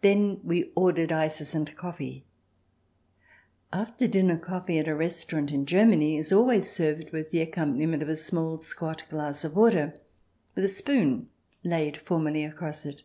Then 0.00 0.40
we 0.42 0.72
ordered 0.74 1.12
ices 1.12 1.54
and 1.54 1.76
coffee. 1.76 2.24
After 3.70 4.08
dinner 4.08 4.38
coffee 4.38 4.78
at 4.78 4.88
a 4.88 4.94
restaurant 4.94 5.50
in 5.52 5.66
Germany 5.66 6.16
is 6.16 6.32
always 6.32 6.70
served 6.70 7.10
with 7.10 7.32
the 7.32 7.42
accompaniment 7.42 8.02
of 8.02 8.08
a 8.08 8.16
small 8.16 8.60
squat 8.60 9.04
glass 9.10 9.44
of 9.44 9.54
water, 9.56 9.98
with 10.54 10.64
a 10.64 10.70
spoon 10.70 11.28
laid 11.62 11.98
formally 11.98 12.44
across 12.44 12.86
it. 12.86 13.02